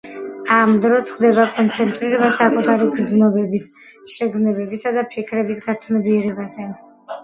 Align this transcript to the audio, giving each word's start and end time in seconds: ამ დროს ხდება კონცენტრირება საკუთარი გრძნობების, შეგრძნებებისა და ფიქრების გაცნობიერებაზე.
ამ 0.53 0.71
დროს 0.85 1.09
ხდება 1.17 1.43
კონცენტრირება 1.57 2.31
საკუთარი 2.39 2.89
გრძნობების, 2.97 3.69
შეგრძნებებისა 4.17 4.99
და 5.01 5.09
ფიქრების 5.17 5.67
გაცნობიერებაზე. 5.71 6.73